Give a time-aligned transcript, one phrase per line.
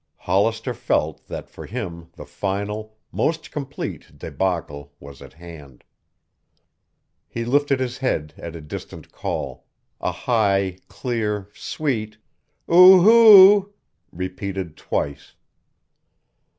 [0.17, 5.83] Hollister felt that for him the final, most complete débacle was at hand.
[7.29, 9.67] He lifted his head at a distant call,
[9.99, 12.17] a high, clear, sweet
[12.67, 13.73] "Oh hoo oo oo"
[14.11, 15.35] repeated twice.